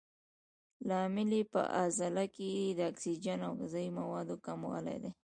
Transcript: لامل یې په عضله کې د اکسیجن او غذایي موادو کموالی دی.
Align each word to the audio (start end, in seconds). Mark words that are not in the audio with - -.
لامل 0.87 1.31
یې 1.37 1.43
په 1.53 1.61
عضله 1.81 2.23
کې 2.35 2.49
د 2.77 2.79
اکسیجن 2.91 3.39
او 3.47 3.51
غذایي 3.59 3.89
موادو 3.99 4.35
کموالی 4.45 4.97
دی. 5.03 5.11